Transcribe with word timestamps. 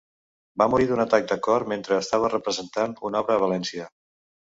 Va 0.59 0.65
morir 0.73 0.87
d'un 0.91 1.01
atac 1.03 1.27
de 1.31 1.37
cor 1.47 1.65
mentre 1.73 1.99
estava 2.05 2.31
representant 2.35 2.97
una 3.11 3.21
obra 3.25 3.37
a 3.37 3.43
València. 3.45 3.87